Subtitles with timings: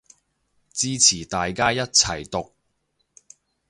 [0.73, 2.55] 支持大家一齊毒